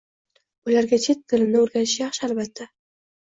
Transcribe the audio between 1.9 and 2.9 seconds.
yaxshi, albatta.